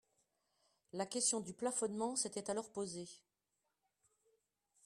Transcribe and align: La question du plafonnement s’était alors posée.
La 0.93 1.05
question 1.05 1.41
du 1.41 1.53
plafonnement 1.53 2.15
s’était 2.15 2.49
alors 2.49 2.71
posée. 2.71 3.07